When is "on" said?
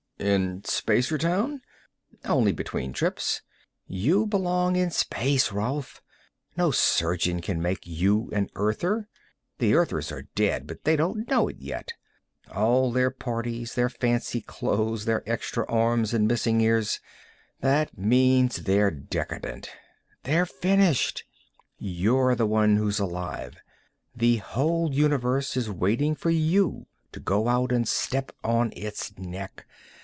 28.43-28.71